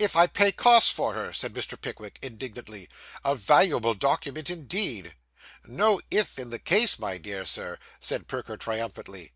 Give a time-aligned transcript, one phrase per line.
[0.00, 1.80] 'If I pay her costs for her,' said Mr.
[1.80, 2.88] Pickwick indignantly.
[3.24, 5.14] 'A valuable document, indeed!'
[5.64, 9.30] 'No "if" in the case, my dear Sir,' said Perker triumphantly.